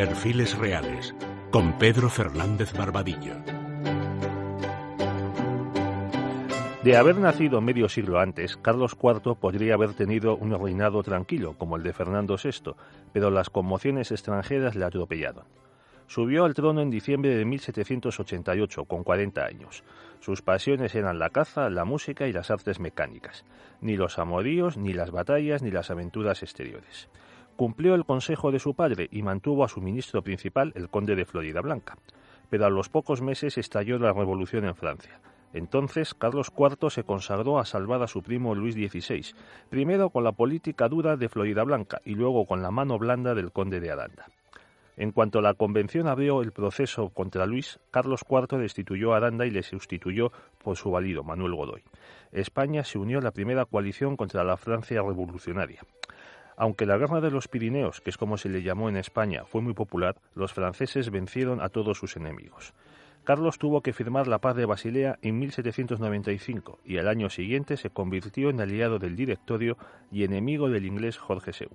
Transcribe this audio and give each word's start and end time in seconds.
Perfiles 0.00 0.56
Reales 0.56 1.14
con 1.50 1.74
Pedro 1.78 2.08
Fernández 2.08 2.72
Barbadillo. 2.72 3.34
De 6.82 6.96
haber 6.96 7.16
nacido 7.16 7.60
medio 7.60 7.86
siglo 7.90 8.18
antes, 8.18 8.56
Carlos 8.56 8.96
IV 8.98 9.34
podría 9.38 9.74
haber 9.74 9.92
tenido 9.92 10.36
un 10.36 10.58
reinado 10.58 11.02
tranquilo, 11.02 11.54
como 11.58 11.76
el 11.76 11.82
de 11.82 11.92
Fernando 11.92 12.38
VI, 12.42 12.76
pero 13.12 13.30
las 13.30 13.50
conmociones 13.50 14.10
extranjeras 14.10 14.74
le 14.74 14.86
atropellaron. 14.86 15.44
Subió 16.06 16.46
al 16.46 16.54
trono 16.54 16.80
en 16.80 16.88
diciembre 16.88 17.36
de 17.36 17.44
1788, 17.44 18.86
con 18.86 19.04
40 19.04 19.44
años. 19.44 19.84
Sus 20.20 20.40
pasiones 20.40 20.94
eran 20.94 21.18
la 21.18 21.28
caza, 21.28 21.68
la 21.68 21.84
música 21.84 22.26
y 22.26 22.32
las 22.32 22.50
artes 22.50 22.80
mecánicas. 22.80 23.44
Ni 23.82 23.98
los 23.98 24.18
amoríos, 24.18 24.78
ni 24.78 24.94
las 24.94 25.10
batallas, 25.10 25.62
ni 25.62 25.70
las 25.70 25.90
aventuras 25.90 26.42
exteriores. 26.42 27.10
Cumplió 27.60 27.94
el 27.94 28.06
consejo 28.06 28.50
de 28.52 28.58
su 28.58 28.72
padre 28.72 29.10
y 29.12 29.20
mantuvo 29.20 29.64
a 29.64 29.68
su 29.68 29.82
ministro 29.82 30.22
principal, 30.22 30.72
el 30.76 30.88
conde 30.88 31.14
de 31.14 31.26
Florida 31.26 31.60
Blanca. 31.60 31.98
Pero 32.48 32.64
a 32.64 32.70
los 32.70 32.88
pocos 32.88 33.20
meses 33.20 33.58
estalló 33.58 33.98
la 33.98 34.14
revolución 34.14 34.64
en 34.64 34.74
Francia. 34.74 35.20
Entonces 35.52 36.14
Carlos 36.14 36.50
IV 36.56 36.88
se 36.88 37.04
consagró 37.04 37.58
a 37.58 37.66
salvar 37.66 38.00
a 38.00 38.06
su 38.06 38.22
primo 38.22 38.54
Luis 38.54 38.76
XVI, 38.76 39.34
primero 39.68 40.08
con 40.08 40.24
la 40.24 40.32
política 40.32 40.88
dura 40.88 41.18
de 41.18 41.28
Florida 41.28 41.62
Blanca 41.62 42.00
y 42.02 42.14
luego 42.14 42.46
con 42.46 42.62
la 42.62 42.70
mano 42.70 42.98
blanda 42.98 43.34
del 43.34 43.52
conde 43.52 43.78
de 43.78 43.90
Aranda. 43.90 44.28
En 44.96 45.12
cuanto 45.12 45.42
la 45.42 45.52
convención 45.52 46.08
abrió 46.08 46.40
el 46.40 46.52
proceso 46.52 47.10
contra 47.10 47.44
Luis, 47.44 47.78
Carlos 47.90 48.22
IV 48.26 48.56
destituyó 48.56 49.12
a 49.12 49.18
Aranda 49.18 49.44
y 49.44 49.50
le 49.50 49.62
sustituyó 49.62 50.32
por 50.64 50.78
su 50.78 50.90
valido, 50.90 51.24
Manuel 51.24 51.56
Godoy. 51.56 51.82
España 52.32 52.84
se 52.84 52.96
unió 52.96 53.18
a 53.18 53.22
la 53.22 53.32
primera 53.32 53.66
coalición 53.66 54.16
contra 54.16 54.44
la 54.44 54.56
Francia 54.56 55.02
revolucionaria. 55.02 55.82
Aunque 56.56 56.86
la 56.86 56.98
guerra 56.98 57.20
de 57.20 57.30
los 57.30 57.48
Pirineos, 57.48 58.00
que 58.00 58.10
es 58.10 58.16
como 58.16 58.36
se 58.36 58.48
le 58.48 58.62
llamó 58.62 58.88
en 58.88 58.96
España, 58.96 59.44
fue 59.44 59.62
muy 59.62 59.74
popular, 59.74 60.16
los 60.34 60.52
franceses 60.52 61.10
vencieron 61.10 61.60
a 61.60 61.68
todos 61.68 61.98
sus 61.98 62.16
enemigos. 62.16 62.74
Carlos 63.24 63.58
tuvo 63.58 63.82
que 63.82 63.92
firmar 63.92 64.26
la 64.26 64.38
paz 64.38 64.56
de 64.56 64.64
Basilea 64.64 65.18
en 65.22 65.38
1795 65.38 66.80
y 66.84 66.96
al 66.96 67.08
año 67.08 67.28
siguiente 67.28 67.76
se 67.76 67.90
convirtió 67.90 68.50
en 68.50 68.60
aliado 68.60 68.98
del 68.98 69.14
directorio 69.14 69.76
y 70.10 70.24
enemigo 70.24 70.70
del 70.70 70.86
inglés 70.86 71.18
Jorge 71.18 71.52
II. 71.58 71.68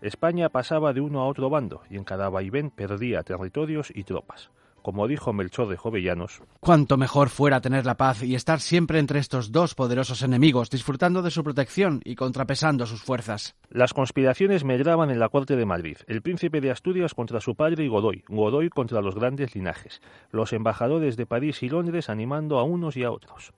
España 0.00 0.48
pasaba 0.48 0.92
de 0.92 1.00
uno 1.00 1.20
a 1.20 1.26
otro 1.26 1.50
bando 1.50 1.82
y 1.90 1.96
en 1.96 2.04
cada 2.04 2.28
vaivén 2.28 2.70
perdía 2.70 3.22
territorios 3.24 3.92
y 3.94 4.04
tropas. 4.04 4.50
Como 4.82 5.06
dijo 5.08 5.32
Melchor 5.32 5.68
de 5.68 5.76
Jovellanos, 5.76 6.42
Cuanto 6.60 6.96
mejor 6.96 7.28
fuera 7.28 7.60
tener 7.60 7.86
la 7.86 7.96
paz 7.96 8.22
y 8.22 8.34
estar 8.34 8.60
siempre 8.60 8.98
entre 8.98 9.18
estos 9.18 9.52
dos 9.52 9.74
poderosos 9.74 10.22
enemigos, 10.22 10.70
disfrutando 10.70 11.22
de 11.22 11.30
su 11.30 11.44
protección 11.44 12.00
y 12.04 12.14
contrapesando 12.14 12.86
sus 12.86 13.02
fuerzas. 13.02 13.56
Las 13.70 13.94
conspiraciones 13.94 14.64
medraban 14.64 15.10
en 15.10 15.18
la 15.18 15.28
corte 15.28 15.56
de 15.56 15.66
Madrid. 15.66 15.98
El 16.06 16.22
príncipe 16.22 16.60
de 16.60 16.70
Asturias 16.70 17.14
contra 17.14 17.40
su 17.40 17.54
padre 17.54 17.84
y 17.84 17.88
Godoy, 17.88 18.24
Godoy 18.28 18.70
contra 18.70 19.00
los 19.00 19.14
grandes 19.14 19.54
linajes, 19.54 20.00
los 20.30 20.52
embajadores 20.52 21.16
de 21.16 21.26
París 21.26 21.62
y 21.62 21.68
Londres 21.68 22.08
animando 22.08 22.58
a 22.58 22.62
unos 22.62 22.96
y 22.96 23.04
a 23.04 23.10
otros. 23.10 23.52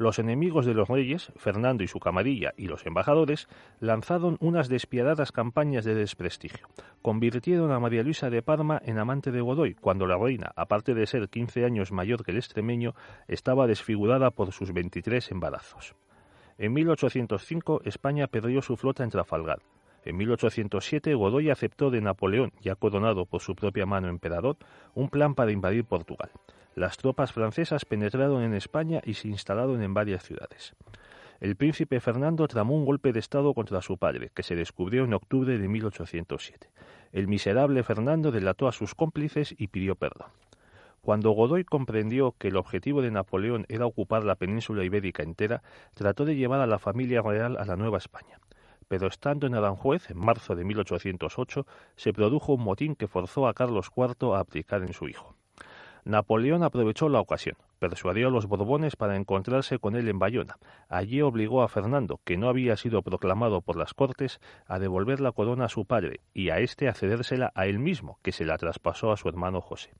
Los 0.00 0.18
enemigos 0.18 0.64
de 0.64 0.72
los 0.72 0.88
reyes, 0.88 1.30
Fernando 1.36 1.84
y 1.84 1.86
su 1.86 2.00
camarilla, 2.00 2.54
y 2.56 2.68
los 2.68 2.86
embajadores, 2.86 3.48
lanzaron 3.80 4.38
unas 4.40 4.70
despiadadas 4.70 5.30
campañas 5.30 5.84
de 5.84 5.94
desprestigio. 5.94 6.66
Convirtieron 7.02 7.70
a 7.70 7.78
María 7.80 8.02
Luisa 8.02 8.30
de 8.30 8.40
Parma 8.40 8.80
en 8.82 8.98
amante 8.98 9.30
de 9.30 9.42
Godoy, 9.42 9.74
cuando 9.74 10.06
la 10.06 10.16
reina, 10.16 10.52
aparte 10.56 10.94
de 10.94 11.06
ser 11.06 11.28
15 11.28 11.66
años 11.66 11.92
mayor 11.92 12.24
que 12.24 12.30
el 12.30 12.38
extremeño, 12.38 12.94
estaba 13.28 13.66
desfigurada 13.66 14.30
por 14.30 14.52
sus 14.52 14.72
23 14.72 15.32
embarazos. 15.32 15.94
En 16.56 16.72
1805 16.72 17.82
España 17.84 18.26
perdió 18.26 18.62
su 18.62 18.78
flota 18.78 19.04
en 19.04 19.10
Trafalgar. 19.10 19.58
En 20.04 20.16
1807 20.16 21.14
Godoy 21.14 21.50
aceptó 21.50 21.90
de 21.90 22.00
Napoleón, 22.00 22.52
ya 22.60 22.74
coronado 22.74 23.26
por 23.26 23.40
su 23.40 23.54
propia 23.54 23.86
mano 23.86 24.08
emperador, 24.08 24.56
un 24.94 25.08
plan 25.08 25.34
para 25.34 25.52
invadir 25.52 25.84
Portugal 25.84 26.30
las 26.74 26.96
tropas 26.96 27.32
francesas 27.32 27.84
penetraron 27.84 28.42
en 28.42 28.54
España 28.54 29.00
y 29.04 29.14
se 29.14 29.28
instalaron 29.28 29.82
en 29.82 29.92
varias 29.92 30.24
ciudades. 30.24 30.74
El 31.40 31.56
príncipe 31.56 32.00
Fernando 32.00 32.46
tramó 32.48 32.74
un 32.74 32.84
golpe 32.84 33.12
de 33.12 33.18
Estado 33.18 33.54
contra 33.54 33.82
su 33.82 33.96
padre, 33.96 34.30
que 34.34 34.42
se 34.42 34.54
descubrió 34.54 35.04
en 35.04 35.14
octubre 35.14 35.58
de 35.58 35.68
1807. 35.68 36.70
El 37.12 37.28
miserable 37.28 37.82
Fernando 37.82 38.30
delató 38.30 38.68
a 38.68 38.72
sus 38.72 38.94
cómplices 38.94 39.54
y 39.58 39.68
pidió 39.68 39.94
perdón. 39.96 40.28
Cuando 41.00 41.30
Godoy 41.30 41.64
comprendió 41.64 42.34
que 42.38 42.48
el 42.48 42.56
objetivo 42.56 43.00
de 43.00 43.10
Napoleón 43.10 43.64
era 43.68 43.86
ocupar 43.86 44.22
la 44.24 44.36
península 44.36 44.84
ibérica 44.84 45.22
entera, 45.22 45.62
trató 45.94 46.26
de 46.26 46.36
llevar 46.36 46.60
a 46.60 46.66
la 46.66 46.78
familia 46.78 47.22
real 47.22 47.56
a 47.58 47.64
la 47.64 47.76
Nueva 47.76 47.96
España. 47.96 48.38
Pero 48.90 49.06
estando 49.06 49.46
en 49.46 49.54
Aranjuez, 49.54 50.10
en 50.10 50.18
marzo 50.18 50.56
de 50.56 50.64
1808, 50.64 51.64
se 51.94 52.12
produjo 52.12 52.54
un 52.54 52.64
motín 52.64 52.96
que 52.96 53.06
forzó 53.06 53.46
a 53.46 53.54
Carlos 53.54 53.88
IV 53.96 54.34
a 54.34 54.40
abdicar 54.40 54.82
en 54.82 54.92
su 54.92 55.06
hijo. 55.08 55.36
Napoleón 56.04 56.64
aprovechó 56.64 57.08
la 57.08 57.20
ocasión, 57.20 57.54
persuadió 57.78 58.26
a 58.26 58.30
los 58.32 58.46
Borbones 58.46 58.96
para 58.96 59.14
encontrarse 59.14 59.78
con 59.78 59.94
él 59.94 60.08
en 60.08 60.18
Bayona. 60.18 60.58
Allí 60.88 61.22
obligó 61.22 61.62
a 61.62 61.68
Fernando, 61.68 62.18
que 62.24 62.36
no 62.36 62.48
había 62.48 62.76
sido 62.76 63.02
proclamado 63.02 63.60
por 63.60 63.76
las 63.76 63.94
Cortes, 63.94 64.40
a 64.66 64.80
devolver 64.80 65.20
la 65.20 65.30
corona 65.30 65.66
a 65.66 65.68
su 65.68 65.84
padre 65.84 66.22
y 66.34 66.50
a 66.50 66.58
éste 66.58 66.88
a 66.88 66.94
cedérsela 66.94 67.52
a 67.54 67.66
él 67.66 67.78
mismo, 67.78 68.18
que 68.22 68.32
se 68.32 68.44
la 68.44 68.58
traspasó 68.58 69.12
a 69.12 69.16
su 69.16 69.28
hermano 69.28 69.60
José. 69.60 69.90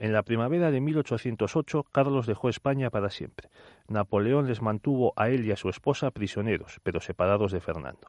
En 0.00 0.12
la 0.12 0.22
primavera 0.22 0.70
de 0.70 0.80
1808, 0.80 1.86
Carlos 1.90 2.28
dejó 2.28 2.48
España 2.48 2.88
para 2.88 3.10
siempre. 3.10 3.50
Napoleón 3.88 4.46
les 4.46 4.62
mantuvo 4.62 5.12
a 5.16 5.28
él 5.28 5.44
y 5.44 5.50
a 5.50 5.56
su 5.56 5.68
esposa 5.68 6.12
prisioneros, 6.12 6.78
pero 6.84 7.00
separados 7.00 7.50
de 7.50 7.60
Fernando. 7.60 8.06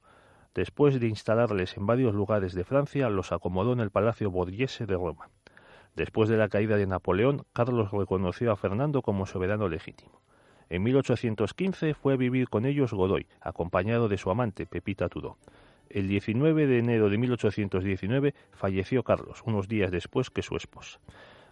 Después 0.54 1.00
de 1.00 1.08
instalarles 1.08 1.78
en 1.78 1.88
varios 1.88 2.14
lugares 2.14 2.54
de 2.54 2.64
Francia, 2.64 3.10
los 3.10 3.32
acomodó 3.32 3.74
en 3.74 3.80
el 3.80 3.90
Palacio 3.90 4.30
Borghese 4.30 4.86
de 4.86 4.94
Roma. 4.94 5.32
Después 5.96 6.30
de 6.30 6.38
la 6.38 6.48
caída 6.48 6.78
de 6.78 6.86
Napoleón, 6.86 7.48
Carlos 7.54 7.90
reconoció 7.92 8.52
a 8.52 8.56
Fernando 8.56 9.02
como 9.02 9.26
soberano 9.26 9.68
legítimo. 9.68 10.22
En 10.70 10.84
1815 10.84 11.96
fue 11.96 12.14
a 12.14 12.18
vivir 12.18 12.50
con 12.50 12.68
ellos 12.68 12.94
Godoy, 12.94 13.26
acompañado 13.42 14.08
de 14.10 14.20
su 14.20 14.30
amante, 14.30 14.68
Pepita 14.68 15.10
Tudó. 15.10 15.38
El 15.90 16.08
19 16.08 16.68
de 16.68 16.78
enero 16.78 17.10
de 17.10 17.18
1819 17.18 18.36
falleció 18.52 19.02
Carlos, 19.02 19.42
unos 19.44 19.68
días 19.68 19.90
después 19.90 20.30
que 20.30 20.44
su 20.44 20.56
esposa. 20.56 21.00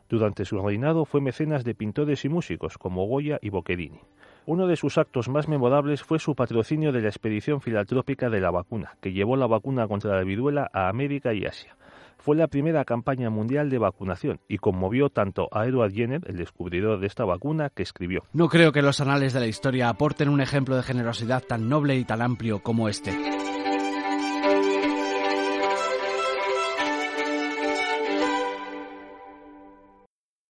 Durante 0.10 0.46
su 0.46 0.62
reinado 0.62 1.06
fue 1.06 1.22
mecenas 1.22 1.64
de 1.64 1.76
pintores 1.76 2.26
y 2.26 2.30
músicos 2.30 2.78
como 2.78 3.06
Goya 3.06 3.40
y 3.42 3.50
Boccherini. 3.50 4.00
Uno 4.46 4.68
de 4.68 4.78
sus 4.78 4.98
actos 4.98 5.28
más 5.28 5.48
memorables 5.48 6.04
fue 6.04 6.20
su 6.20 6.36
patrocinio 6.36 6.92
de 6.92 7.02
la 7.02 7.10
expedición 7.10 7.60
filantrópica 7.60 8.30
de 8.30 8.40
la 8.40 8.52
vacuna, 8.52 8.96
que 9.02 9.12
llevó 9.12 9.36
la 9.36 9.48
vacuna 9.48 9.88
contra 9.88 10.16
la 10.16 10.24
viruela 10.24 10.70
a 10.74 10.88
América 10.88 11.34
y 11.34 11.46
Asia 11.46 11.78
fue 12.28 12.36
la 12.36 12.48
primera 12.48 12.84
campaña 12.84 13.30
mundial 13.30 13.70
de 13.70 13.78
vacunación 13.78 14.42
y 14.50 14.58
conmovió 14.58 15.10
tanto 15.10 15.48
a 15.52 15.66
Edward 15.66 15.94
Jenner, 15.94 16.22
el 16.28 16.36
descubridor 16.36 17.00
de 17.00 17.08
esta 17.08 17.24
vacuna, 17.24 17.70
que 17.70 17.84
escribió 17.84 18.24
No 18.34 18.50
creo 18.50 18.74
que 18.74 18.82
los 18.82 19.00
anales 19.00 19.32
de 19.32 19.40
la 19.40 19.48
historia 19.48 19.88
aporten 19.88 20.28
un 20.28 20.42
ejemplo 20.42 20.76
de 20.76 20.84
generosidad 20.84 21.42
tan 21.42 21.70
noble 21.70 21.96
y 21.96 22.04
tan 22.04 22.22
amplio 22.22 22.60
como 22.60 22.90
este. 22.90 23.18